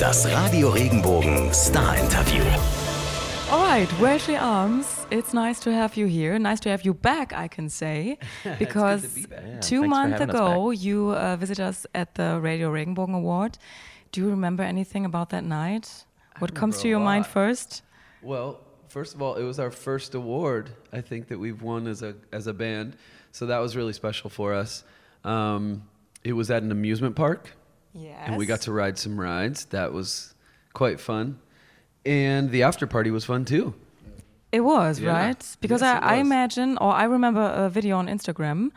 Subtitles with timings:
[0.00, 2.44] Das Radio Regenbogen Star Interview.
[3.50, 6.38] All right, Welshly Arms, it's nice to have you here.
[6.38, 8.18] Nice to have you back, I can say.
[8.58, 9.42] Because be back.
[9.46, 13.56] Yeah, two months ago, you uh, visited us at the Radio Regenbogen Award.
[14.12, 16.04] Do you remember anything about that night?
[16.40, 17.82] What comes to your mind first?
[18.20, 22.02] Well, first of all, it was our first award I think that we've won as
[22.02, 22.96] a as a band,
[23.32, 24.84] so that was really special for us.
[25.24, 25.84] Um,
[26.22, 27.55] it was at an amusement park,
[27.96, 28.18] Yes.
[28.26, 29.64] and we got to ride some rides.
[29.66, 30.34] That was
[30.74, 31.38] quite fun,
[32.04, 33.74] and the after party was fun too.
[34.52, 35.10] It was, Yeah.
[35.12, 35.56] right?
[35.60, 38.70] Because Yes, I, I imagine, or I remember a video on Instagram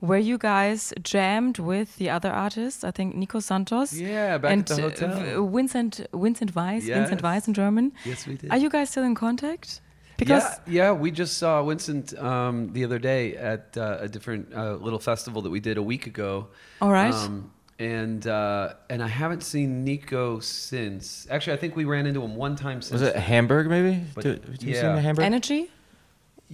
[0.00, 2.82] where you guys jammed with the other artists.
[2.82, 3.92] I think Nico Santos.
[3.92, 5.46] Yeah, back and at the uh, hotel.
[5.46, 7.92] V- Vincent Vincent Weiss, Vincent Weiss in German.
[8.04, 8.50] Yes, we did.
[8.50, 9.80] Are you guys still in contact?
[10.18, 14.52] Because yeah, yeah, we just saw Vincent um, the other day at uh, a different
[14.54, 16.48] uh, little festival that we did a week ago.
[16.80, 17.14] All right.
[17.14, 17.50] Um,
[17.82, 21.26] and uh, and I haven't seen Nico since.
[21.30, 22.92] Actually, I think we ran into him one time since.
[22.92, 23.94] Was it Hamburg maybe?
[24.14, 24.80] But- Do, do you yeah.
[24.80, 25.24] see the Hamburg?
[25.24, 25.70] energy.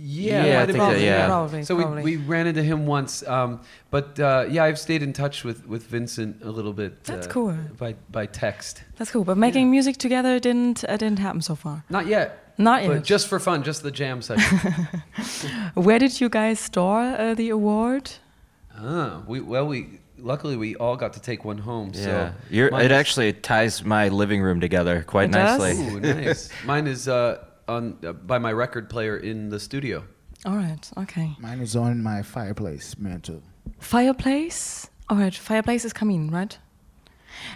[0.00, 1.26] Yeah, Yeah, I think been, that- yeah.
[1.26, 2.02] Probably, So probably.
[2.04, 5.66] we, we ran into him once, um, but uh, yeah, I've stayed in touch with,
[5.66, 7.02] with Vincent a little bit.
[7.02, 7.52] That's uh, cool.
[7.76, 9.24] By by text, That's cool.
[9.24, 11.84] But making music together didn't uh, didn't happen so far.
[11.90, 12.44] not yet.
[12.60, 13.04] Not but yet.
[13.04, 14.58] just for fun, just the jam session.
[15.74, 18.04] Where did you guys store uh, the award?
[18.80, 21.90] ah, we well we luckily we all got to take one home.
[21.94, 25.58] Yeah, So You're, it is- actually ties my living room together quite It does?
[25.58, 25.84] nicely.
[25.94, 26.50] Ooh, nice.
[26.64, 30.04] Mine is uh, on uh, by my record player in the studio.
[30.46, 30.90] All right.
[30.96, 31.36] Okay.
[31.40, 33.42] Mine is on my fireplace mantle.
[33.80, 34.88] Fireplace.
[35.08, 35.34] All right.
[35.34, 36.56] Fireplace is kamin, right?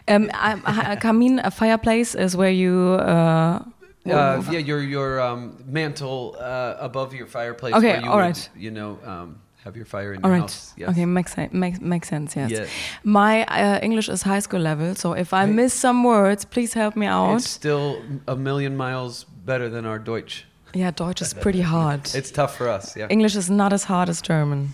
[0.08, 2.94] Um, I, I, kamin, a fireplace is where you.
[3.00, 3.62] Uh,
[4.04, 7.74] Uh, yeah, your your um, mantle uh, above your fireplace.
[7.74, 8.50] Okay, where you all would, right.
[8.56, 10.50] You know, um, have your fire in all your right.
[10.50, 10.74] house.
[10.76, 10.88] Yes.
[10.90, 11.04] Okay.
[11.06, 11.52] Makes sense.
[11.52, 12.36] Makes makes sense.
[12.36, 12.50] Yes.
[12.50, 12.68] Yes.
[13.04, 15.52] My uh, English is high school level, so if I Hey.
[15.52, 17.36] miss some words, please help me out.
[17.36, 20.44] It's still a million miles better than our Deutsch.
[20.74, 22.00] yeah, Deutsch is pretty hard.
[22.14, 22.96] It's tough for us.
[22.96, 23.08] Yeah.
[23.10, 24.68] English is not as hard as German.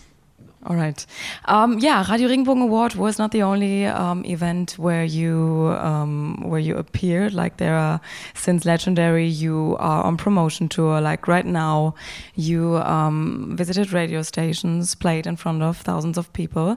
[0.66, 1.06] All right.
[1.44, 6.58] Um, yeah, Radio Regenbogen Award was not the only um, event where you um, where
[6.58, 7.32] you appeared.
[7.32, 8.00] Like there are
[8.34, 11.00] since legendary, you are on promotion tour.
[11.00, 11.94] Like right now,
[12.34, 16.76] you um, visited radio stations, played in front of thousands of people,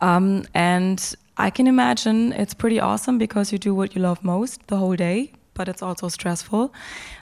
[0.00, 4.66] um, and I can imagine it's pretty awesome because you do what you love most
[4.66, 5.32] the whole day.
[5.54, 6.72] But it's also stressful.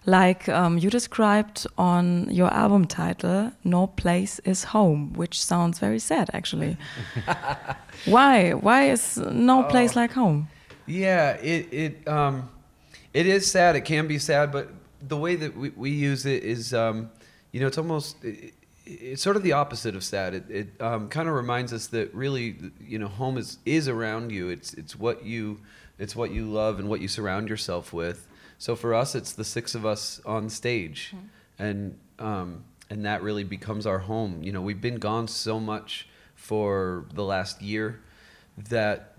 [0.06, 5.98] Like um, you described on your album title, No Place is Home, which sounds very
[5.98, 6.76] sad actually.
[8.04, 8.52] Why?
[8.52, 10.48] Why is no place like home?
[10.86, 12.48] Yeah, it it um,
[13.12, 13.76] it is sad.
[13.76, 14.68] It can be sad, but
[15.06, 17.10] the way that we, we use it is, um,
[17.52, 18.54] you know, it's almost it,
[18.86, 20.34] it's sort of the opposite of sad.
[20.34, 24.32] It, it um, kind of reminds us that really, you know, home is is around
[24.32, 24.48] you.
[24.48, 25.60] It's it's what you
[26.00, 28.26] it's what you love and what you surround yourself with.
[28.58, 31.14] So for us, it's the six of us on stage,
[31.58, 34.42] and um, and that really becomes our home.
[34.42, 38.00] You know, we've been gone so much for the last year
[38.68, 39.14] that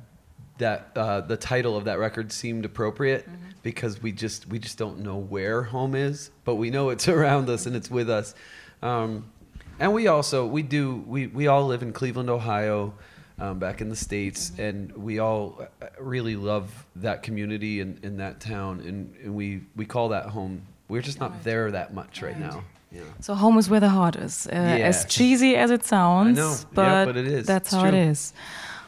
[0.58, 3.28] that uh, the title of that record seemed appropriate
[3.64, 7.50] because we just we just don't know where home is, but we know it's around
[7.50, 8.36] us and it's with us.
[8.82, 9.32] Um,
[9.80, 12.94] and we also we do we we all live in Cleveland, Ohio,
[13.40, 18.18] um, back in the states, and we all uh, really love that community and in
[18.18, 20.62] that town, and, and we we call that home.
[20.90, 22.64] We're just not there that much right, now.
[22.92, 23.02] Yeah.
[23.22, 24.48] So home is where the heart is.
[24.48, 26.50] Uh, As cheesy as it sounds, know.
[26.50, 27.48] Yeah, but, but it is.
[27.48, 28.00] That's It's how it true.
[28.00, 28.34] is.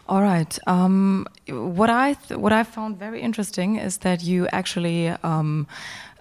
[0.09, 0.59] All right.
[0.67, 5.65] Um, what I th- what I found very interesting is that you actually um,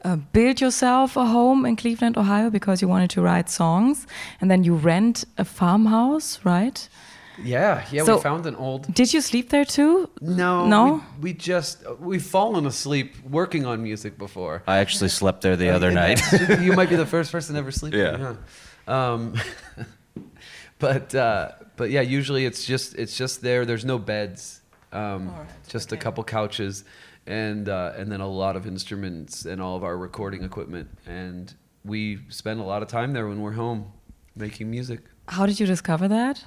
[0.04, 4.06] uh, built yourself a home in Cleveland, Ohio, because you wanted to write songs,
[4.40, 6.88] and then you rent a farmhouse, right?
[7.42, 8.04] Yeah, yeah.
[8.04, 10.08] So- we found an old Did you sleep there too?
[10.20, 11.02] No, No?
[11.20, 14.62] We, we just we've fallen asleep working on music before.
[14.66, 16.20] I actually slept there the other night.
[16.60, 18.00] you might be the first person ever sleeping.
[18.00, 18.34] Yeah.
[18.86, 18.92] Huh?
[18.92, 19.34] Um,
[20.78, 23.64] but uh, but yeah, usually it's just it's just there.
[23.64, 24.60] There's no beds.
[24.92, 26.84] Um, All right, just a couple couches,
[27.26, 30.88] and uh, and then a lot of instruments and all of our recording equipment.
[31.06, 31.52] And
[31.84, 33.92] we spend a lot of time there when we're home
[34.36, 35.00] making music.
[35.28, 36.44] How did you discover that?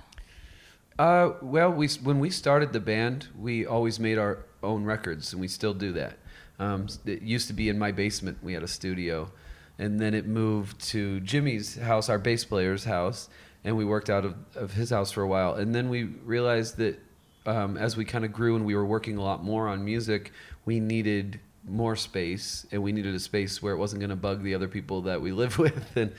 [0.97, 5.41] Uh, well, we when we started the band, we always made our own records, and
[5.41, 6.17] we still do that.
[6.57, 8.37] Um, it used to be in my basement.
[8.41, 9.29] We had a studio,
[9.77, 13.27] and then it moved to Jimmy's house, our bass player's house,
[13.65, 15.55] and we worked out of, of his house for a while.
[15.55, 16.97] And then we realized that
[17.45, 20.31] um, as we kind of grew and we were working a lot more on music,
[20.63, 24.43] we needed more space, and we needed a space where it wasn't going to bug
[24.43, 26.13] the other people that we live with, and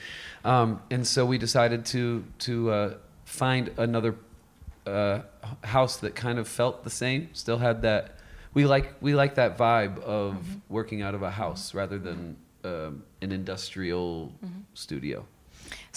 [0.45, 2.93] um, and so we decided to to uh,
[3.25, 4.15] find another
[4.87, 5.21] uh,
[5.63, 8.17] house that kind of felt the same, still had that
[8.53, 10.37] we like we like that vibe of
[10.69, 14.33] working out of a house rather than um, an industrial
[14.73, 15.25] studio.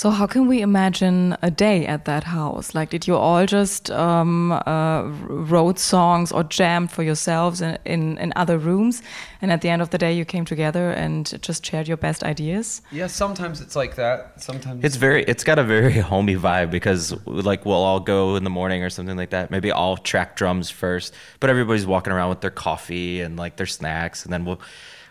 [0.00, 2.74] So how can we imagine a day at that house?
[2.74, 8.16] Like, did you all just um, uh, wrote songs or jammed for yourselves in, in,
[8.16, 9.02] in other rooms,
[9.42, 12.24] and at the end of the day you came together and just shared your best
[12.24, 12.80] ideas?
[12.90, 14.42] Yeah, sometimes it's like that.
[14.42, 18.44] Sometimes It's very, it's got a very homey vibe because like we'll all go in
[18.44, 19.50] the morning or something like that.
[19.50, 23.66] Maybe I'll track drums first, but everybody's walking around with their coffee and like their
[23.66, 24.62] snacks, and then we'll.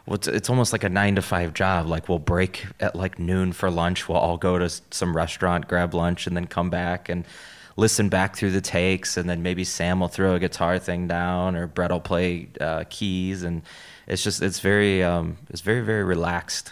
[0.09, 1.85] Well, It's, it's almost like a nine to five job.
[1.85, 4.09] Like we'll break at like noon for lunch.
[4.09, 7.25] We'll all go to some restaurant, grab lunch, and then come back and
[7.77, 9.17] listen back through the takes.
[9.17, 12.85] And then maybe Sam will throw a guitar thing down, or Brett will play uh,
[12.89, 13.44] keys.
[13.44, 13.61] And
[14.07, 16.71] it's just it's very um, it's very very relaxed.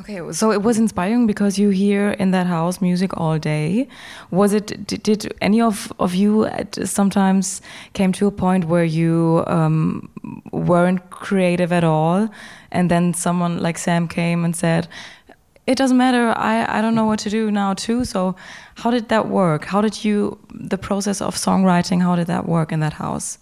[0.00, 3.86] Okay, so it was inspiring because you hear in that house music all day.
[4.30, 4.86] Was it?
[4.86, 6.48] Did, did any of of you
[6.82, 7.60] sometimes
[7.92, 10.08] came to a point where you um,
[10.50, 12.30] weren't creative at all,
[12.72, 14.88] and then someone like Sam came and said,
[15.66, 16.32] "It doesn't matter.
[16.36, 18.34] I I don't know what to do now too." So,
[18.74, 19.64] how did that work?
[19.66, 22.02] How did you the process of songwriting?
[22.02, 23.38] How did that work in that house?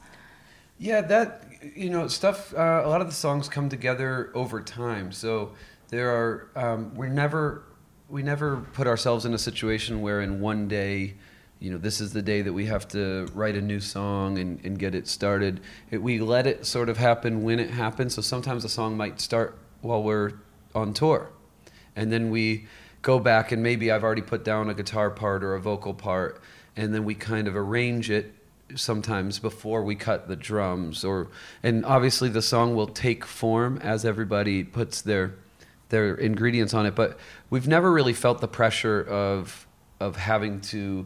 [0.79, 1.45] Yeah, that
[1.75, 2.53] you know stuff.
[2.55, 5.13] Uh, a lot of the songs come together over time.
[5.13, 5.53] So
[5.89, 7.65] there are um, we're never
[8.11, 11.15] we never put ourselves in a situation where in one day,
[11.61, 14.65] you know, this is the day that we have to write a new song and,
[14.65, 15.61] and get it started.
[15.91, 18.15] It, we let it sort of happen when it happens.
[18.15, 20.33] So sometimes a song might start while we're
[20.75, 21.31] on tour,
[21.95, 22.67] and then we
[23.03, 26.41] go back and maybe I've already put down a guitar part or a vocal part,
[26.77, 28.35] and then we kind of arrange it
[28.75, 31.27] sometimes before we cut the drums or
[31.61, 35.35] and obviously the song will take form as everybody puts their
[35.89, 37.19] their ingredients on it but
[37.51, 39.67] we've never really felt the pressure of
[39.99, 41.05] of having to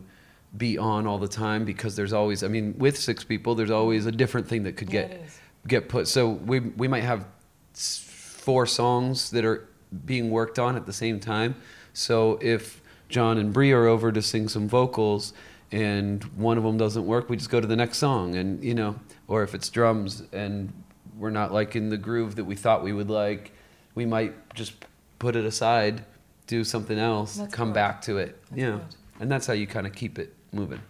[0.56, 4.06] be on all the time because there's always I mean with six people there's always
[4.06, 5.22] a different thing that could Yeah, get
[5.66, 7.26] get put so we we might have
[7.74, 9.68] four songs that are
[10.04, 11.54] being worked on at the same time
[11.92, 15.32] so if John and Bree are over to sing some vocals
[15.70, 18.74] and one of them doesn't work, we just go to the next song and you
[18.74, 18.96] know,
[19.28, 20.72] or if it's drums and
[21.16, 23.52] we're not like in the groove that we thought we would like,
[23.94, 24.72] we might just
[25.20, 26.04] put it aside,
[26.48, 27.74] do something else, That's come good.
[27.74, 28.40] back to it.
[28.50, 28.70] That's yeah.
[28.72, 28.82] good.
[29.20, 30.80] And that's how you kind of keep it moving.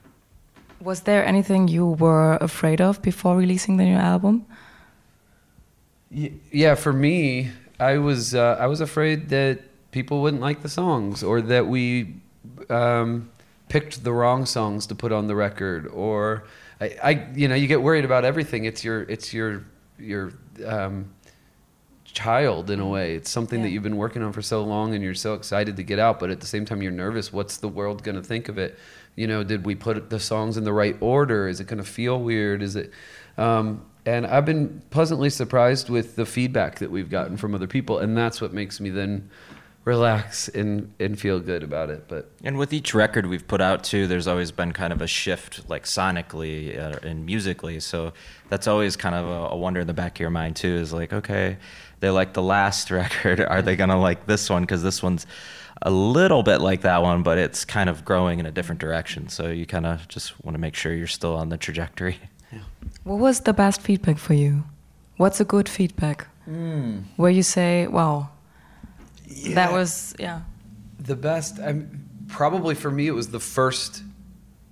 [0.81, 4.45] Was there anything you were afraid of before releasing the new album?
[6.11, 7.51] Y- Yeah, for me,
[7.81, 12.15] I was uh, I was afraid that people wouldn't like the songs, or that we
[12.71, 13.31] um,
[13.69, 16.45] picked the wrong songs to put on the record, or
[16.81, 18.65] I, I you know you get worried about everything.
[18.65, 19.65] It's your it's your
[19.99, 20.33] your
[20.67, 21.11] um,
[22.05, 23.15] child in a way.
[23.17, 25.83] It's something that you've been working on for so long, and you're so excited to
[25.83, 27.33] get out, but at the same time you're nervous.
[27.33, 28.79] What's the world going to think of it?
[29.17, 31.49] You know, did we put the songs in the right order?
[31.49, 32.63] Is it going to feel weird?
[32.63, 32.91] Is it?
[33.39, 37.99] Um, and I've been pleasantly surprised with the feedback that we've gotten from other people,
[37.99, 39.31] and that's what makes me then
[39.85, 42.09] relax and and feel good about it.
[42.09, 45.07] But And with each record we've put out too, there's always been kind of a
[45.07, 47.81] shift, like sonically uh, and musically.
[47.81, 48.13] So
[48.49, 50.75] that's always kind of a, a wonder in the back of your mind too.
[50.75, 51.59] Is like, okay,
[52.01, 53.41] they like the last record.
[53.41, 54.63] Are they gonna like this one?
[54.63, 55.27] Because this one's
[55.83, 59.29] a little bit like that one, but it's kind of growing in a different direction.
[59.29, 62.19] So you kind of just want to make sure you're still on the trajectory.
[62.53, 62.61] yeah.
[63.03, 64.65] What was the best feedback for you?
[65.17, 66.29] What's a good feedback?
[67.17, 68.31] Where you say, wow,
[69.55, 70.43] that was, yeah.
[70.99, 74.03] the best I'm, probably for me it was the first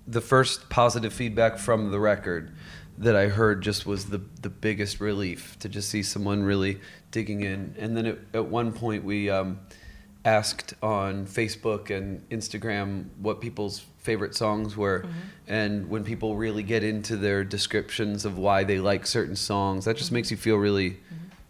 [0.06, 2.52] the first positive feedback from the record
[2.98, 6.80] that I heard just was the the biggest relief to just see someone really
[7.10, 7.74] digging in.
[7.78, 9.60] And then at, at one point we um,
[10.24, 15.04] asked on Facebook and Instagram what people's favorite songs were.
[15.46, 19.96] And when people really get into their descriptions of why they like certain songs that
[19.96, 20.98] just makes you feel really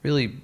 [0.02, 0.40] really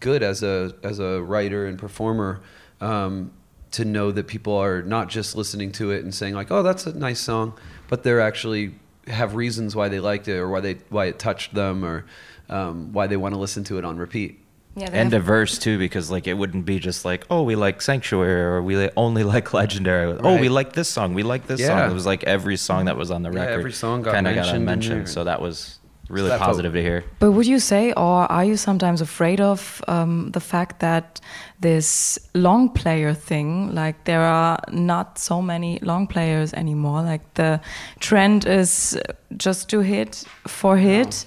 [0.00, 2.40] good as a as a writer and performer
[2.80, 3.32] um,
[3.72, 6.86] to know that people are not just listening to it and saying like, "Oh, that's
[6.86, 7.54] a nice song,"
[7.88, 8.74] but they're actually
[9.06, 12.04] have reasons why they liked it or why they why it touched them or
[12.48, 14.40] um, why they want to listen to it on repeat.
[14.76, 18.40] Yeah, and diverse too, because like it wouldn't be just like, oh, we like Sanctuary
[18.42, 20.18] or we only like Legendary.
[20.20, 21.14] Oh, we like this song.
[21.14, 21.68] We like this Yeah.
[21.68, 21.90] song.
[21.90, 23.52] It was like every song that was on the Yeah, record.
[23.60, 25.08] every song got kinda mentioned in mentioned.
[25.08, 27.04] So that was really that felt- positive to hear.
[27.18, 31.20] But would you say, or are you sometimes afraid of um, the fact that
[31.60, 37.02] this long player thing, like there are not so many long players anymore?
[37.02, 37.60] Like the
[38.00, 38.98] trend is
[39.36, 41.26] just to hit for hit.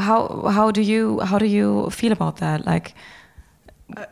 [0.00, 2.66] How how do you how do you feel about that?
[2.66, 2.94] Like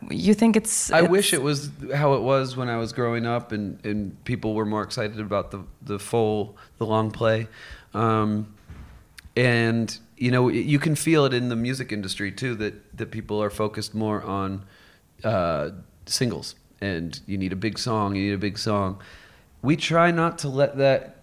[0.09, 0.91] you think it's?
[0.91, 4.23] I it's- wish it was how it was when I was growing up, and, and
[4.23, 7.47] people were more excited about the the full the long play.
[7.93, 8.53] Um,
[9.35, 13.41] and you know you can feel it in the music industry too that that people
[13.41, 14.65] are focused more on
[15.23, 15.69] uh,
[16.05, 16.55] singles.
[16.83, 19.01] And you need a big song you need a big song.
[19.61, 21.17] We try not to let that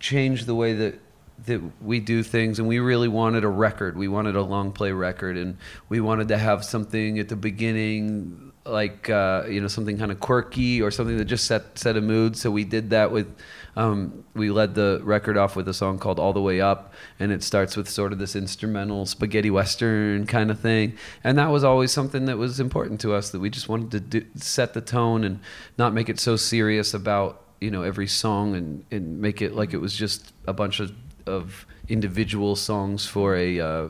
[0.00, 1.00] change the way that
[1.46, 4.92] that we do things and we really wanted a record we wanted a long play
[4.92, 5.56] record and
[5.88, 10.20] we wanted to have something at the beginning like uh, you know something kind of
[10.20, 13.34] quirky or something that just set set a mood so we did that with
[13.78, 17.30] um, we led the record off with a song called All the Way Up, and
[17.30, 20.98] it starts with sort of this instrumental spaghetti western kind of thing.
[21.22, 24.00] And that was always something that was important to us that we just wanted to
[24.00, 25.38] do, set the tone and
[25.78, 29.72] not make it so serious about you know every song and, and make it like
[29.72, 30.92] it was just a bunch of,
[31.28, 33.88] of individual songs for a uh,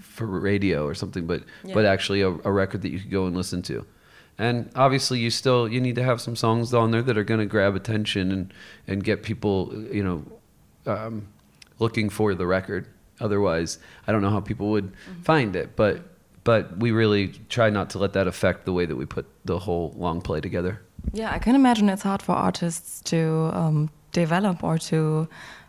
[0.00, 1.74] for radio or something, but Yeah.
[1.74, 3.84] but actually a, a record that you could go and listen to.
[4.40, 7.40] And obviously, you still you need to have some songs on there that are going
[7.40, 8.52] to grab attention and
[8.86, 10.24] and get people you know
[10.92, 11.26] um,
[11.78, 12.86] looking for the record.
[13.20, 14.92] Otherwise, I don't know how people would
[15.24, 15.74] find it.
[15.76, 16.02] But
[16.44, 19.58] but we really try not to let that affect the way that we put the
[19.58, 20.80] whole long play together.
[21.12, 25.28] Yeah, I can imagine it's hard for artists to um, develop or to,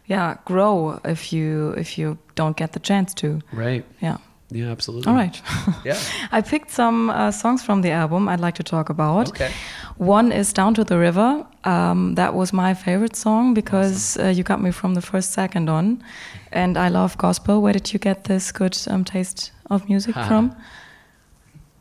[0.10, 3.40] yeah, grow if you if you don't get the chance to.
[3.54, 3.86] Right.
[4.02, 4.18] Yeah.
[4.52, 4.72] Yeah.
[4.72, 5.08] Absolutely.
[5.08, 5.42] All right.
[5.86, 5.98] Yeah.
[6.32, 9.30] I picked some uh, songs from the album I'd like to talk about.
[9.30, 9.52] Okay.
[9.98, 11.46] One is Down to the River.
[11.64, 15.70] Um, that was my favorite song because uh, you got me from the first second
[15.70, 16.04] on.
[16.52, 17.62] And I love gospel.
[17.62, 20.56] Where did you get this good um, taste of music from?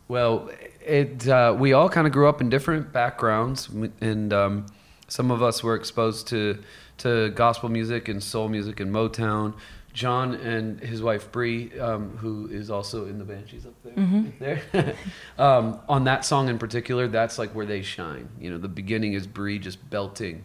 [0.08, 0.50] Well,
[0.86, 3.68] it uh, we all kind of grew up in different backgrounds,
[4.00, 4.66] and um,
[5.08, 6.58] some of us were exposed to
[6.98, 9.54] to gospel music and soul music and Motown.
[9.94, 13.94] John and his wife Bree, um, who is also in the band, she's up there,
[13.96, 14.94] right there.
[15.38, 18.28] um, on that song in particular, that's like where they shine.
[18.38, 20.44] You know, the beginning is Bree just belting,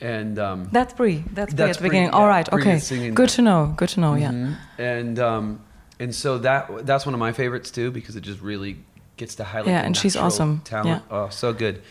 [0.00, 1.22] and um, That's Bree.
[1.32, 2.10] That's That's at the beginning.
[2.10, 2.28] Bree, All yeah.
[2.28, 2.50] right.
[2.50, 3.10] Bree Okay.
[3.10, 3.74] Good to know.
[3.76, 4.14] Good to know.
[4.14, 4.30] Yeah.
[4.30, 4.56] Mhm.
[4.78, 5.60] And um,
[6.00, 8.78] and so that that's one of my favorites too because it just really
[9.16, 9.68] gets to highlight.
[9.68, 10.60] Yeah, and she's awesome.
[10.64, 11.02] Talent.
[11.10, 11.16] Yeah.
[11.16, 11.82] Oh, so good.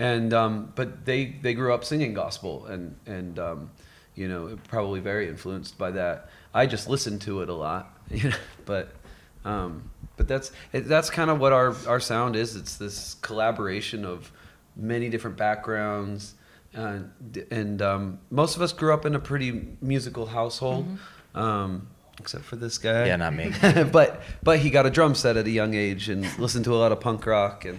[0.00, 3.70] And um, but they they grew up singing gospel and and um,
[4.14, 6.30] you know probably very influenced by that.
[6.54, 8.94] I just listened to it a lot, you know, but.
[9.42, 9.90] Um,
[10.20, 12.54] but that's it, that's kind of what our, our sound is.
[12.54, 14.30] It's this collaboration of
[14.76, 16.34] many different backgrounds,
[16.74, 17.10] and
[17.50, 20.86] and um, most of us grew up in a pretty musical household,
[21.34, 21.88] um,
[22.20, 23.06] except for this guy.
[23.06, 23.52] Yeah, not me.
[23.92, 26.78] but but he got a drum set at a young age and listened to a
[26.78, 27.78] lot of punk rock and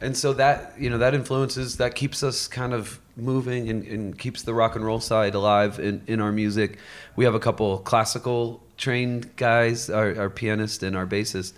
[0.00, 4.18] and so that you know that influences that keeps us kind of moving and, and
[4.18, 6.78] keeps the rock and roll side alive in, in our music.
[7.14, 11.52] We have a couple classical trained guys, our, our pianist and our bassist.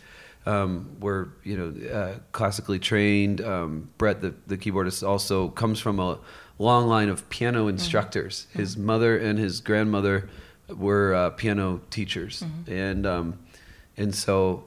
[0.47, 3.41] Um, were you know uh, classically trained.
[3.41, 6.19] Um, Brett, the, the keyboardist, also comes from a
[6.59, 8.47] long line of piano instructors.
[8.53, 10.29] His mother and his grandmother
[10.69, 13.39] were uh, piano teachers, and um,
[13.97, 14.65] and so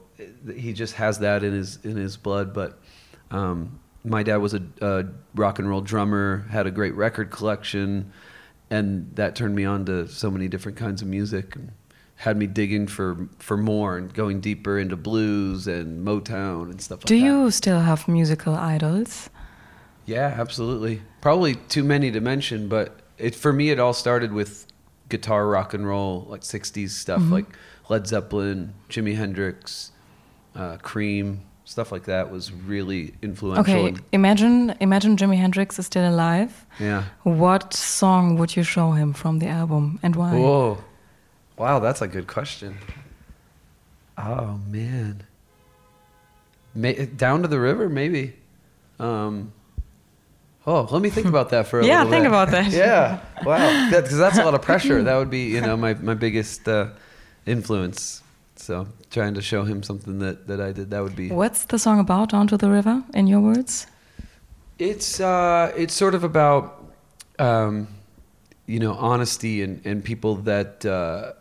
[0.54, 2.52] he just has that in his in his blood.
[2.54, 2.78] But
[3.30, 8.12] um, my dad was a, a rock and roll drummer, had a great record collection,
[8.70, 11.72] and that turned me on to so many different kinds of music and
[12.16, 16.98] had me digging for for more and going deeper into blues and Motown and stuff
[17.00, 17.24] like Do that.
[17.24, 19.30] you still have musical idols?
[20.06, 21.02] Yeah, absolutely.
[21.20, 24.66] Probably too many to mention, but it for me it all started with
[25.08, 27.32] guitar rock and roll, like '60s stuff, Mm-hmm.
[27.32, 27.46] like
[27.88, 29.92] Led Zeppelin, Jimi Hendrix,
[30.54, 33.62] uh, Cream, stuff like that was really influential.
[33.74, 33.88] Okay.
[33.88, 36.66] and- Imagine imagine Jimi Hendrix is still alive.
[36.78, 37.04] yeah.
[37.22, 40.32] What song would you show him from the album and why?
[40.38, 40.78] Whoa.
[41.56, 42.78] Wow, that's a good question.
[44.16, 45.22] Oh man.
[46.74, 48.34] May, down to the river, maybe.
[49.00, 49.52] Um,
[50.68, 51.96] oh, let me think about that for a little.
[51.96, 52.28] Yeah, think bit.
[52.28, 52.70] about that.
[52.84, 55.02] yeah, wow, because that's a lot of pressure.
[55.02, 56.90] That would be, you know, my my biggest uh,
[57.46, 58.22] influence.
[58.56, 61.30] So trying to show him something that that I did, that would be.
[61.30, 62.30] What's the song about?
[62.30, 63.86] Down to the river, in your words?
[64.78, 66.84] It's uh, it's sort of about
[67.38, 67.88] um,
[68.66, 71.32] you know honesty and, and people that uh,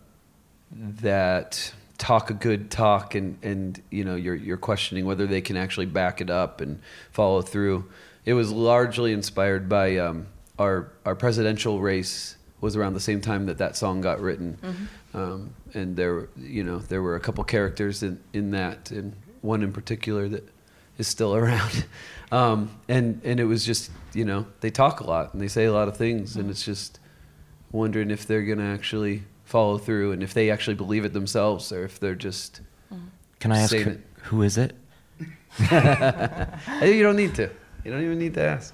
[0.72, 5.57] that talk a good talk and, and you know you're you're questioning whether they can
[5.57, 6.79] actually back it up and
[7.12, 7.86] follow through.
[8.27, 10.27] It was largely inspired by um,
[10.60, 15.53] our our presidential race was around the same time that that song got written, um,
[15.74, 19.72] and there you know there were a couple characters in, in that and one in
[19.72, 20.43] particular that
[20.98, 21.86] is still around.
[22.29, 25.63] Um, and and it was just you know they talk a lot and they say
[25.63, 27.00] a lot of things and it's just
[27.72, 31.86] wondering if they're gonna actually follow through and if they actually believe it themselves or
[31.86, 32.60] if they're just
[33.39, 34.75] Can I ask who, who is it?
[35.60, 37.50] You don't need to
[37.88, 38.74] you don't even need to ask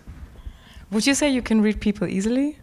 [0.91, 2.58] Would you say you can read people easily?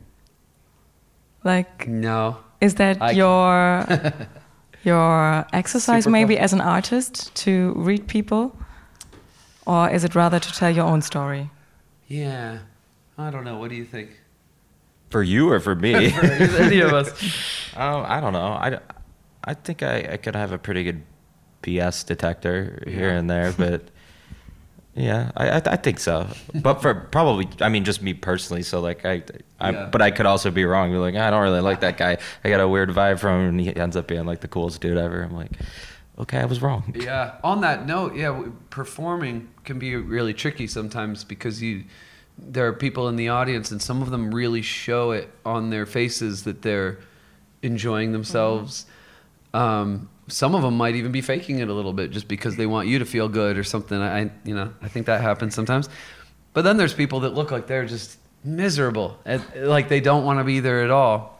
[1.44, 3.86] Like, no is that I your
[4.84, 8.56] your exercise Super maybe as an artist to read people?
[9.66, 11.50] Or is it rather to tell your own story?
[12.08, 12.58] Yeah.
[13.16, 13.58] I don't know.
[13.58, 14.10] What do you think?
[15.10, 15.94] For you or for me?
[16.12, 17.08] Any of us.
[17.76, 18.52] Um, I don't know.
[18.66, 18.80] I,
[19.44, 21.02] I think I, I could have a pretty good
[21.62, 23.18] BS detector here Yeah.
[23.18, 23.82] and there, but
[25.00, 26.26] yeah, I, I I think so.
[26.54, 28.62] But for probably, I mean, just me personally.
[28.62, 29.22] So like I,
[29.58, 29.88] I Yeah.
[29.90, 30.90] but I could also be wrong.
[30.90, 32.18] Be like, I don't really like that guy.
[32.44, 34.80] I got a weird vibe from him, and he ends up being like the coolest
[34.80, 35.22] dude ever.
[35.22, 35.52] I'm like,
[36.18, 36.94] okay, I was wrong.
[36.98, 37.36] Yeah.
[37.42, 41.84] On that note, yeah, performing can be really tricky sometimes because you
[42.42, 45.84] there are people in the audience and some of them really show it on their
[45.84, 46.98] faces that they're
[47.62, 48.86] enjoying themselves.
[49.52, 52.66] Um, some of them might even be faking it a little bit just because they
[52.66, 54.00] want you to feel good or something.
[54.00, 55.88] I, you know, I think that happens sometimes.
[56.52, 59.18] But then there's people that look like they're just miserable,
[59.56, 61.38] like they don't want to be there at all.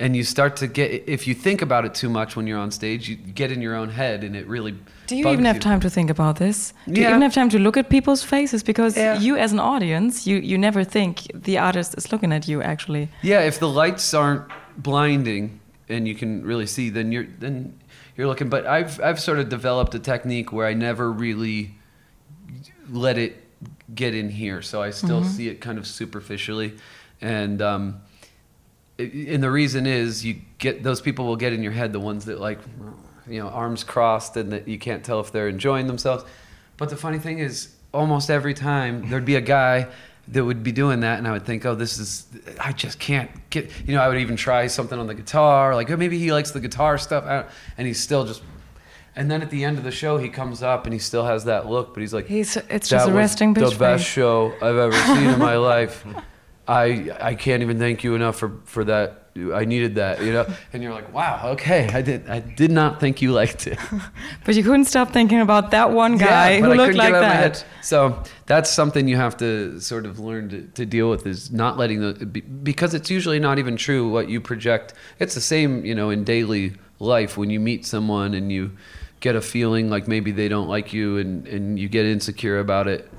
[0.00, 2.70] And you start to get, if you think about it too much when you're on
[2.70, 4.76] stage, you get in your own head, and it really.
[5.08, 6.72] Do you even have time to think about this?
[6.86, 8.62] Do you even have time to look at people's faces?
[8.62, 9.18] Because Yeah.
[9.18, 13.08] you, as an audience, you, you never think the artist is looking at you, actually.
[13.22, 14.44] Yeah, if the lights aren't
[14.76, 15.58] blinding
[15.88, 17.74] and you can really see, then you're then
[18.18, 18.50] you're looking.
[18.50, 21.74] But I've I've sort of developed a technique where I never really
[22.90, 23.42] let it
[23.94, 26.76] get in here, so I still see it kind of superficially,
[27.22, 28.02] and um,
[28.98, 32.24] and the reason is you get those people will get in your head the ones
[32.24, 32.58] that like
[33.28, 36.24] you know arms crossed and that you can't tell if they're enjoying themselves
[36.76, 39.86] but the funny thing is almost every time there'd be a guy
[40.30, 42.26] that would be doing that and i would think oh this is
[42.60, 45.90] i just can't get you know i would even try something on the guitar like
[45.90, 47.46] oh, maybe he likes the guitar stuff I don't-
[47.78, 48.42] and he's still just
[49.16, 51.44] and then at the end of the show he comes up and he still has
[51.44, 54.76] that look but he's like He's, it's just a resting bitch the best show I've
[54.76, 56.04] ever seen in my life.
[56.68, 59.27] I I can't even thank you enough for for that.
[59.54, 60.46] I needed that, you know.
[60.72, 63.78] And you're like, wow, okay, I did I did not think you liked it.
[64.44, 67.24] But you couldn't stop thinking about that one guy Yeah, who looked like get it
[67.24, 67.64] out of my that.
[67.82, 71.76] So that's something you have to sort of learn to, to deal with is not
[71.76, 72.12] letting the
[72.62, 74.94] because it's usually not even true what you project.
[75.18, 78.72] It's the same, you know, in daily life when you meet someone and you
[79.20, 82.86] get a feeling like maybe they don't like you and, and you get insecure about
[82.86, 83.10] it.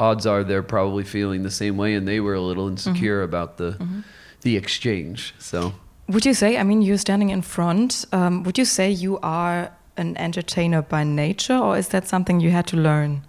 [0.00, 3.34] Odds are they're probably feeling the same way and they were a little insecure mm-hmm.
[3.34, 4.00] about the mm-hmm.
[4.42, 5.34] The exchange.
[5.38, 5.74] So
[6.08, 9.70] Would you say, I mean, you're standing in front, um, would you say you are
[9.96, 13.24] an entertainer by nature, or is that something you had to learn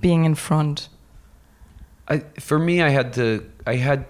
[0.00, 0.88] being in front?
[2.08, 4.06] I for me I had to I had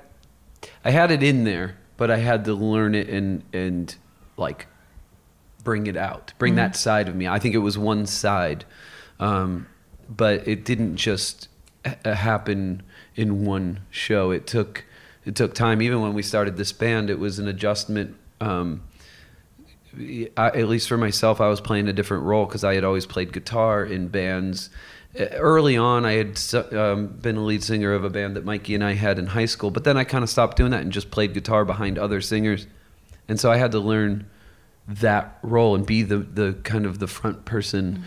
[0.84, 3.94] I had it in there, but I had to learn it and and
[4.36, 4.66] like
[5.64, 7.26] bring it out, bring that side of me.
[7.26, 8.64] I think it was one side,
[9.18, 9.66] um,
[10.08, 11.48] but it didn't just
[12.04, 12.82] happen
[13.16, 14.30] in one show.
[14.30, 14.84] It took
[15.26, 15.82] it took time.
[15.82, 18.16] Even when we started this band, it was an adjustment.
[18.40, 18.82] Um,
[20.36, 23.06] I, at least for myself, I was playing a different role because I had always
[23.06, 24.70] played guitar in bands.
[25.18, 26.38] Early on, I had
[26.74, 29.46] um, been a lead singer of a band that Mikey and I had in high
[29.46, 32.20] school, but then I kind of stopped doing that and just played guitar behind other
[32.20, 32.66] singers.
[33.26, 34.28] And so I had to learn
[34.86, 38.04] that role and be the, the kind of the front person.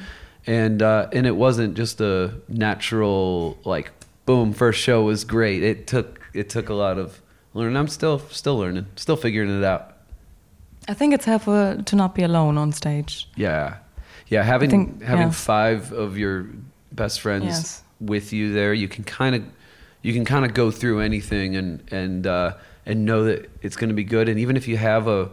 [0.47, 3.91] And uh, and it wasn't just a natural like
[4.25, 5.63] boom first show was great.
[5.63, 7.21] It took it took a lot of
[7.53, 7.77] learning.
[7.77, 9.93] I'm still still learning, still figuring it out.
[10.87, 13.27] I think it's helpful to not be alone on stage.
[13.35, 13.77] Yeah,
[14.27, 14.43] yeah.
[14.43, 15.31] Having think- having yeah.
[15.31, 16.47] five of your
[16.91, 17.83] best friends Yes.
[17.99, 19.43] with you there, you can kind of
[20.01, 22.53] you can kind of go through anything and and uh,
[22.85, 24.29] and know that it's going to be good.
[24.29, 25.29] And even if you have a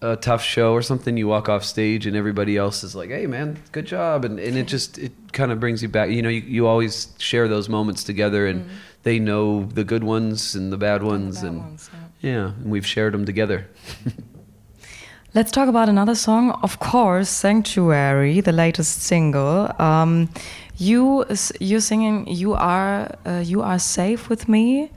[0.00, 3.26] a tough show or something, you walk off stage and everybody else is like, "Hey,
[3.26, 6.10] man, good job," and and it just it kind of brings you back.
[6.10, 8.68] You know, you, you always share those moments together, and
[9.02, 12.86] they know the good ones and the bad ones, bad and ones, yeah, and we've
[12.86, 13.66] shared them together.
[15.34, 19.70] Let's talk about another song, of course, "Sanctuary," the latest single.
[19.78, 20.28] Um,
[20.76, 21.24] you
[21.58, 24.90] you're singing, "You are uh, you are safe with me."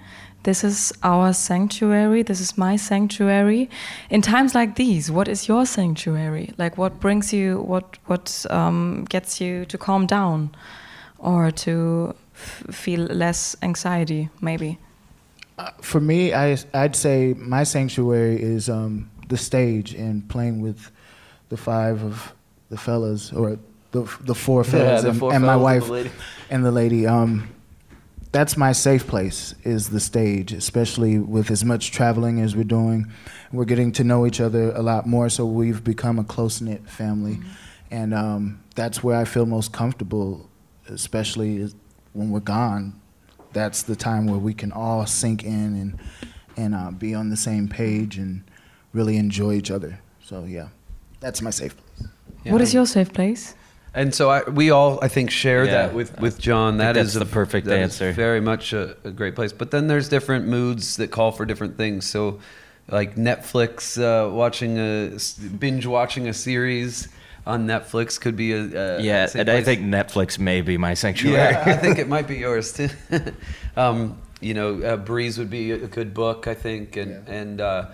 [0.44, 2.22] This is our sanctuary.
[2.22, 3.68] This is my sanctuary.
[4.12, 6.54] In times like these, what is your sanctuary?
[6.60, 7.62] Like, what brings you?
[7.62, 10.54] What what um, gets you to calm down,
[11.18, 14.30] or to f- feel less anxiety?
[14.42, 14.78] Maybe.
[15.82, 20.92] For me, I I'd say my sanctuary is um, the stage and playing with
[21.50, 22.34] the five of
[22.70, 23.58] the fellas or
[23.92, 26.12] the the four fellas the and, four and my fellas and wife the lady.
[26.50, 27.08] and the lady.
[27.08, 27.50] Um,
[28.34, 33.10] that's my safe place is the stage, especially with as much traveling as we're doing.
[33.54, 36.86] We're getting to know each other a lot more, so we've become a close knit
[36.90, 37.40] family,
[37.90, 40.50] and um, that's where I feel most comfortable,
[40.90, 41.76] especially is-
[42.16, 43.00] when we're gone.
[43.54, 46.00] That's the time where we can all sink in and
[46.58, 48.44] and uh, be on the same page and
[48.94, 50.00] really enjoy each other.
[50.24, 50.70] So yeah,
[51.20, 52.10] That's my safe place.
[52.52, 53.56] What is your safe place?
[53.94, 55.72] And so I, we all, I think, share Yeah.
[55.88, 56.78] that with, with John.
[56.78, 58.12] That that's is the perfect that is answer.
[58.12, 59.54] very much a, a great place.
[59.54, 62.06] But then there's different moods that call for different things.
[62.06, 62.40] So,
[62.90, 65.18] like Netflix, uh, watching a
[65.58, 67.08] binge watching a series
[67.46, 70.94] on Netflix could be a, a Yeah, safe and I think Netflix may be my
[70.96, 71.38] sanctuary.
[71.38, 72.90] Yeah, I think it might be yours too.
[73.78, 77.34] um, you know, uh, Bree's would be a good book, I think, and Yeah.
[77.34, 77.86] and uh,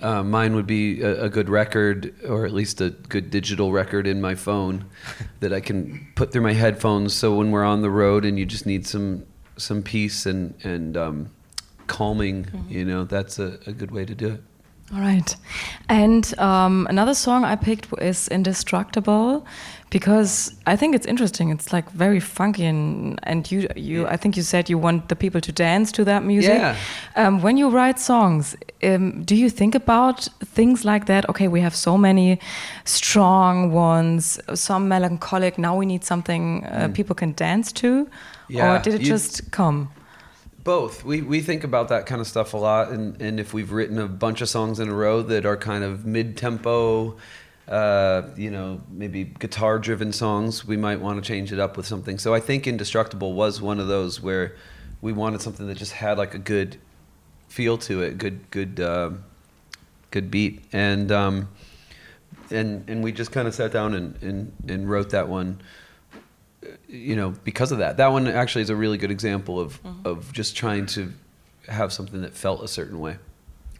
[0.00, 4.06] uh, mine would be a, a good record, or at least a good digital record
[4.06, 4.84] in my phone
[5.40, 7.14] that I can put through my headphones.
[7.14, 9.24] So when we're on the road and you just need some
[9.56, 11.30] some peace and and um,
[11.86, 14.42] calming, you know, that's a, a good way to do it.
[14.94, 15.34] All right.
[15.88, 19.44] And um, another song I picked is Indestructible
[19.90, 21.50] because I think it's interesting.
[21.50, 25.16] It's like very funky and, and you, you I think you said you want the
[25.16, 26.58] people to dance to that music.
[26.58, 26.76] Yeah.
[27.16, 31.28] Um, when you write songs, um, do you think about things like that?
[31.28, 32.38] Okay, we have so many
[32.84, 35.58] strong ones, some melancholic.
[35.58, 38.08] Now we need something uh, people can dance to.
[38.48, 39.88] Yeah, or did it you- just come?
[40.66, 41.04] Both.
[41.04, 44.00] We we think about that kind of stuff a lot, and and if we've written
[44.00, 47.16] a bunch of songs in a row that are kind of mid tempo,
[47.68, 51.86] uh, you know, maybe guitar driven songs, we might want to change it up with
[51.86, 52.18] something.
[52.18, 54.56] So I think Indestructible was one of those where
[55.00, 56.78] we wanted something that just had like a good
[57.46, 59.22] feel to it, good good um,
[60.10, 61.48] good beat, and um,
[62.50, 65.60] and and we just kind of sat down and, and and wrote that one
[66.88, 67.96] you know, because of that.
[67.96, 70.06] That one actually is a really good example of mm-hmm.
[70.06, 71.12] of just trying to
[71.68, 73.16] have something that felt a certain way.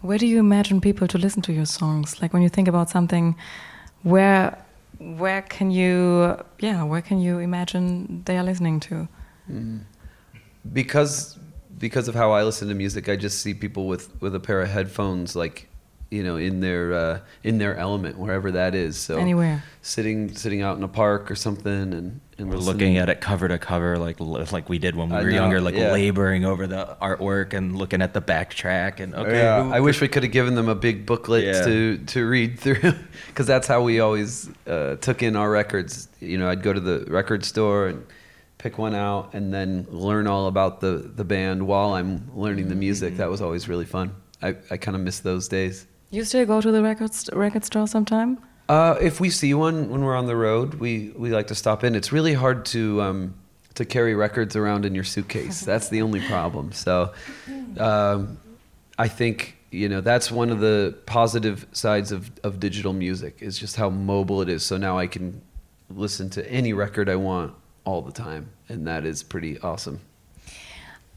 [0.00, 2.20] Where do you imagine people to listen to your songs?
[2.20, 3.36] Like when you think about something,
[4.02, 4.56] where
[4.98, 9.08] where can you yeah where can you imagine they are listening to?
[9.50, 9.80] Mm.
[10.72, 11.38] Because
[11.78, 14.60] because of how I listen to music, I just see people with with a pair
[14.60, 15.68] of headphones like
[16.10, 18.96] you know in their uh, in their element wherever that is.
[18.96, 19.62] So Anywhere.
[19.82, 22.74] sitting sitting out in a park or something and and We're listening.
[22.74, 25.34] looking at it cover to cover, like like we did when we I were know,
[25.36, 25.90] younger, like yeah.
[25.92, 29.32] laboring over the artwork and looking at the backtrack and okay.
[29.38, 31.64] yeah, who- I wish we could have given them a big booklet Yeah.
[31.64, 32.92] to to read through,
[33.28, 36.08] because that's how we always uh, took in our records.
[36.20, 38.04] You know, I'd go to the record store and
[38.58, 42.74] pick one out, and then learn all about the the band while I'm learning the
[42.76, 43.16] music.
[43.16, 44.14] That was always really fun.
[44.42, 45.86] I, I kind of miss those days.
[46.10, 48.38] You still go to the record st- record store sometime?
[48.68, 51.84] Uh, if we see one when we're on the road, we, we like to stop
[51.84, 51.94] in.
[51.94, 53.34] It's really hard to um,
[53.74, 55.60] to carry records around in your suitcase.
[55.64, 56.72] That's the only problem.
[56.72, 57.12] So,
[57.78, 58.38] um,
[58.98, 63.58] I think you know that's one of the positive sides of, of digital music is
[63.58, 64.64] just how mobile it is.
[64.64, 65.42] So now I can
[65.90, 70.00] listen to any record I want all the time, and that is pretty awesome.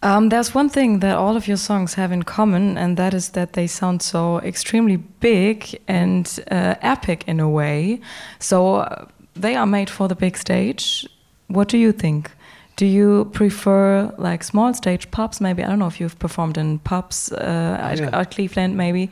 [0.01, 3.29] Um, there's one thing that all of your songs have in common, and that is
[3.31, 7.99] that they sound so extremely big and uh, epic in a way.
[8.39, 11.05] So uh, they are made for the big stage.
[11.47, 12.31] What do you think?
[12.77, 15.41] Do you prefer like small stage pubs?
[15.41, 18.19] Maybe I don't know if you've performed in pubs uh, at, Yeah.
[18.19, 19.09] at Cleveland, maybe,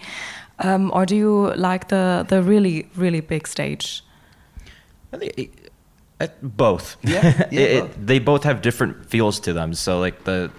[0.59, 4.03] um, or do you like the the really really big stage?
[5.13, 5.49] I think it-
[6.19, 6.95] uh, both.
[7.03, 8.07] Yeah, yeah, It- it- both.
[8.07, 9.73] they both have different feels to them.
[9.73, 10.49] So like the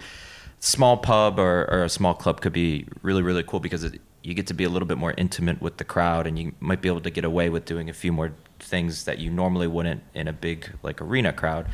[0.60, 4.34] small pub or, or a small club could be really really cool because it, you
[4.34, 6.88] get to be a little bit more intimate with the crowd, and you might be
[6.88, 10.28] able to get away with doing a few more things that you normally wouldn't in
[10.28, 11.66] a big like arena crowd.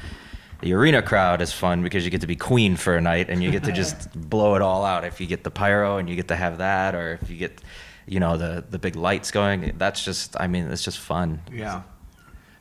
[0.61, 3.43] The arena crowd is fun because you get to be queen for a night and
[3.43, 5.05] you get to just blow it all out.
[5.05, 7.61] If you get the pyro and you get to have that, or if you get,
[8.07, 10.39] you know, the the big lights going, that's just.
[10.39, 11.43] I mean, it's just fun.
[11.53, 11.83] Yeah.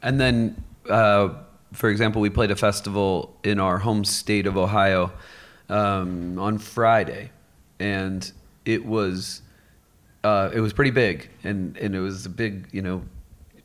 [0.02, 1.30] And then, uh,
[1.72, 5.12] for example, we played a festival in our home state of Ohio
[5.74, 7.32] um, on Friday,
[7.80, 8.32] and
[8.64, 9.42] it was
[10.24, 13.04] uh, it was pretty big, and and it was a big, you know,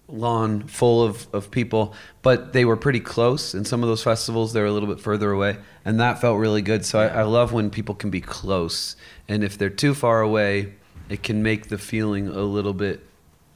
[0.09, 3.55] lawn full of, of people, but they were pretty close.
[3.55, 6.63] In some of those festivals, they're a little bit further away, and that felt really
[6.63, 6.85] good.
[6.85, 8.97] So I, I love when people can be close,
[9.29, 10.73] and if they're too far away,
[11.11, 13.07] it can make the feeling a little bit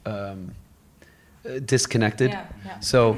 [0.05, 0.53] um,
[1.65, 2.29] disconnected.
[2.29, 2.79] Yeah, yeah.
[2.79, 3.17] So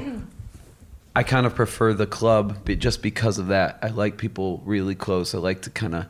[1.16, 3.78] I kind of prefer the club but just because of that.
[3.80, 5.34] I like people really close.
[5.34, 6.06] I like to kind of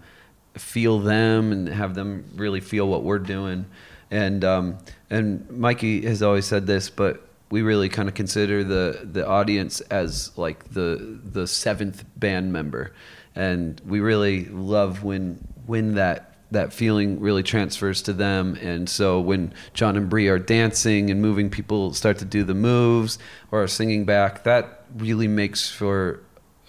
[0.54, 3.66] feel them and have them really feel what we're doing.
[4.10, 9.00] And um, and Mikey has always said this, but we really kind of consider the
[9.04, 12.92] the audience as like the the seventh band member,
[13.36, 18.56] and we really love when when that that feeling really transfers to them.
[18.60, 22.54] And so when John and Bree are dancing and moving, people start to do the
[22.54, 23.18] moves
[23.50, 24.44] or are singing back.
[24.44, 26.20] That really makes for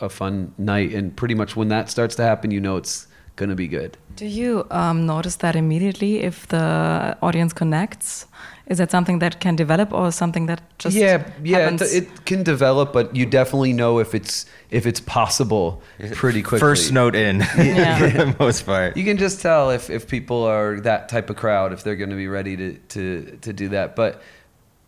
[0.01, 0.93] a fun night.
[0.93, 3.97] And pretty much when that starts to happen, you know it's gonna be good.
[4.15, 8.25] Do you um, notice that immediately if the audience connects?
[8.65, 12.43] Is that something that can develop or something that just yeah, yeah, it, it can
[12.43, 15.81] develop, but you definitely know if it's if it's possible
[16.13, 16.59] pretty quickly.
[16.59, 17.97] First note in Yeah.
[18.11, 18.97] for the most part.
[18.97, 22.09] You can just tell if, if people are that type of crowd if they're going
[22.09, 23.95] to be ready to, to, to do that.
[23.95, 24.21] But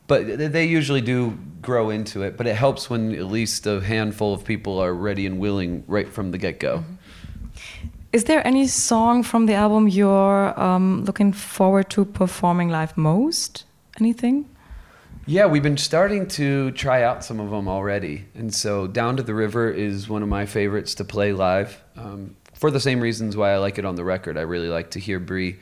[0.09, 2.35] but they usually do grow into it.
[2.35, 6.09] But it helps when at least a handful of people are ready and willing right
[6.11, 6.83] from the get go.
[8.11, 13.65] Is there any song from the album you're um, looking forward to performing live most?
[13.99, 14.49] Anything?
[15.27, 18.25] Yeah, we've been starting to try out some of them already.
[18.33, 22.35] And so Down to the River is one of my favorites to play live um,
[22.55, 24.37] for the same reasons why I like it on the record.
[24.37, 25.59] I really like to hear Bree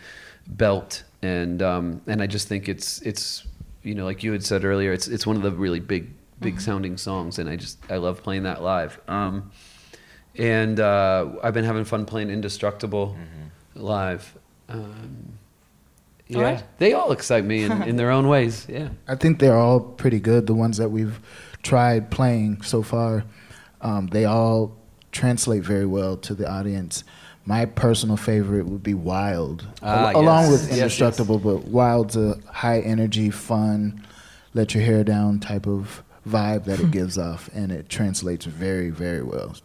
[0.48, 1.04] belt.
[1.22, 3.44] And, um, and I just think it's, it's,
[3.88, 6.60] you know, like you had said earlier, it's, it's one of the really big, big
[6.60, 7.40] sounding songs.
[7.40, 9.00] And I just, I love playing that live.
[9.08, 9.52] Um,
[10.36, 13.18] and uh, I've been having fun playing Indestructible
[13.76, 14.38] live.
[14.70, 15.40] Um,
[16.28, 16.64] yeah, Alright.
[16.78, 18.68] they all excite me in, in their own ways.
[18.70, 18.90] Yeah.
[19.08, 20.46] I think they're all pretty good.
[20.46, 21.20] The ones that we've
[21.64, 23.24] tried playing so far,
[23.82, 24.76] um, they all
[25.14, 27.06] translate very well to the audience.
[27.48, 30.52] My personal favorite would be Wild, Ah, al- along yes.
[30.52, 30.78] with Yes, yes.
[30.80, 31.40] Indestructible.
[31.40, 34.04] But Wild's a high energy, fun,
[34.54, 38.90] let your hair down type of vibe that it gives off, and it translates very,
[38.90, 39.56] very well.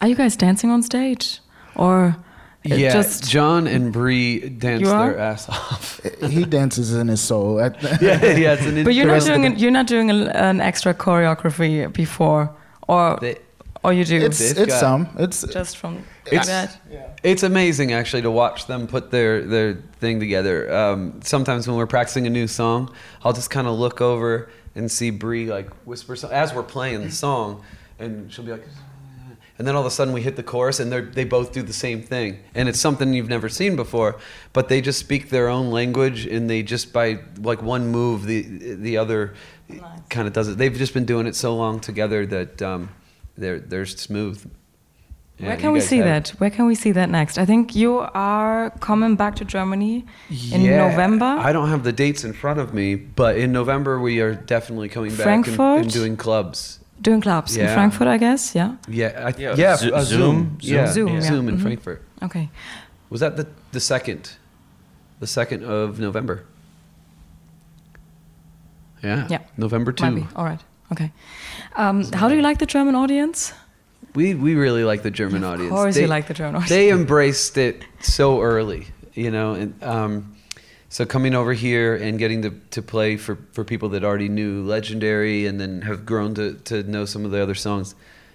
[0.00, 1.40] Are you guys dancing on stage?
[1.74, 2.14] Or
[2.62, 6.00] it Yeah, just John and Bree dance their ass off.
[6.28, 7.58] he dances in his soul.
[7.60, 10.60] Yeah, yeah, it's an But you're not doing the- an, you're not doing a, an
[10.60, 12.54] extra choreography before,
[12.86, 13.38] or They-
[13.82, 15.08] or you do It's They've it's got- some.
[15.18, 16.80] It's just from It's- that.
[17.22, 20.72] It's amazing actually to watch them put their their thing together.
[20.74, 22.90] Um, sometimes when we're practicing a new song,
[23.24, 27.02] I'll just kind of look over and see Bree like whisper so- as we're playing
[27.02, 27.62] the song,
[27.98, 28.66] and she'll be like.
[29.58, 31.62] And then all of a sudden we hit the chorus and they they both do
[31.62, 32.38] the same thing.
[32.54, 34.16] And it's something you've never seen before,
[34.52, 38.40] but they just speak their own language and they just by like one move the
[38.74, 39.34] the other
[40.08, 40.58] kind of does it.
[40.58, 42.88] They've just been doing it so long together that um,
[43.42, 44.38] they're they're smooth.
[45.38, 46.28] Yeah, Where can we see have- that?
[46.40, 47.36] Where can we see that next?
[47.38, 50.04] I think you are coming back to Germany
[50.52, 51.24] in November.
[51.48, 54.88] I don't have the dates in front of me, but in November we are definitely
[54.88, 55.82] coming back and, Frankfurt?
[55.82, 56.78] and doing clubs.
[57.00, 58.54] doing clubs in Frankfurt, I guess.
[58.54, 58.76] Yeah.
[58.86, 60.56] Yeah, I, Yeah, yeah, Zo- uh, Zoom?
[60.60, 61.20] yeah, Zoom, yeah.
[61.20, 61.62] Zoom in Mhm.
[61.62, 62.00] Frankfurt.
[62.22, 62.48] Okay.
[63.10, 64.22] Was that the the second,
[65.18, 66.36] the second of November?
[69.02, 69.38] Yeah, Yeah.
[69.56, 70.10] November two.
[70.10, 70.26] Might.
[70.36, 70.60] All right.
[70.92, 71.10] Okay.
[71.76, 73.52] Um, how do you like the German audience?
[74.14, 75.70] We we really like the German Of audience.
[75.70, 76.68] course you like the German audience.
[76.68, 80.36] They embraced it so early, you know, and um,
[80.90, 84.62] so coming over here and getting to, to play for, for people that already knew
[84.62, 87.94] Legendary and then have grown to, to know some of the other songs,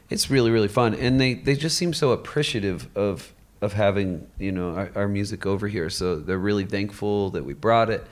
[0.10, 0.96] it's really really fun.
[0.96, 5.46] And they, they just seem so appreciative of of having you know our, our music
[5.46, 5.92] over here.
[5.92, 8.04] So they're really thankful that we brought it.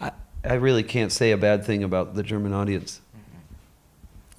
[0.00, 0.12] I,
[0.44, 3.00] I really can't say a bad thing about the German audience.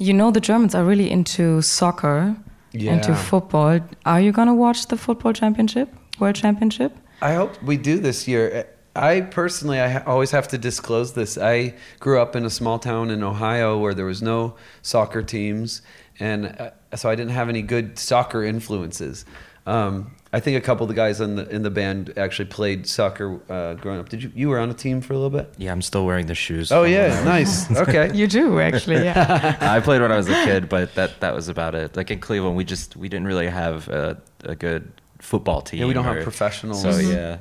[0.01, 2.37] You know the Germans are really into soccer,
[2.71, 3.81] into football.
[4.05, 6.95] Are you gonna watch the football championship, world championship?
[7.21, 8.65] I hope we do this year.
[8.95, 11.37] I personally, I always have to disclose this.
[11.37, 15.81] I grew up in a small town in Ohio where there was no soccer teams,
[16.17, 19.25] and uh, so I didn't have any good soccer influences.
[19.65, 22.85] Um, I think a couple of the guys in the in the band actually played
[22.87, 24.09] soccer uh, growing up.
[24.09, 24.31] Did you?
[24.35, 25.51] You were on a team for a little bit.
[25.57, 26.71] Yeah, I'm still wearing the shoes.
[26.71, 27.79] Oh yeah, when I was- nice.
[27.89, 28.11] Okay.
[28.15, 29.57] You do actually, yeah.
[29.61, 31.95] I played when I was a kid, but that that was about it.
[31.95, 35.79] Like in Cleveland, we just we didn't really have a, a good football team.
[35.81, 36.81] Yeah, we don't have professionals.
[36.83, 37.39] So yeah,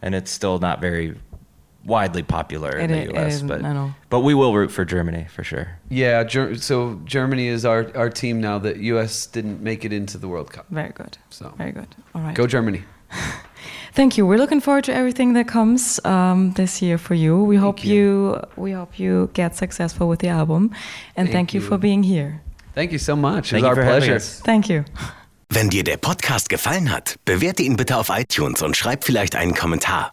[0.00, 1.16] and it's still not very
[1.86, 3.34] widely popular in It the i- it U.S.
[3.34, 3.94] isn't, but know.
[4.10, 5.66] but we will root for Germany for sure.
[5.88, 6.24] Yeah.
[6.24, 8.58] Ger- so Germany is our our team now.
[8.58, 9.26] That U.S.
[9.26, 10.66] didn't make it into the World Cup.
[10.70, 11.16] Very good.
[11.30, 11.88] So Very good.
[12.14, 12.34] All right.
[12.34, 12.82] go Germany.
[13.94, 14.26] Thank you.
[14.26, 17.42] We're looking forward to everything that comes um, this year for you.
[17.42, 17.94] We hope you.
[17.94, 18.40] you.
[18.56, 20.70] we hope you get successful with the album,
[21.16, 21.60] and Thank thank, you.
[21.60, 21.66] you.
[21.68, 22.40] for being here.
[22.74, 23.50] Thank you so much.
[23.50, 24.18] Thank it was our pleasure.
[24.44, 24.84] Thank you.
[25.48, 29.54] Wenn dir der Podcast gefallen hat, bewerte ihn bitte auf iTunes und schreib vielleicht einen
[29.54, 30.12] Kommentar.